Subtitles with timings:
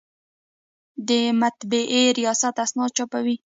[1.07, 1.09] د
[1.41, 3.35] مطبعې ریاست اسناد چاپوي